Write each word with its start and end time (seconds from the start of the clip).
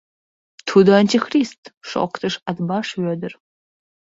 —Тудо 0.67 0.91
антихрист!— 1.01 1.61
шоктыш 1.89 2.33
Атбаш 2.49 2.87
Вӧдыр. 3.03 3.33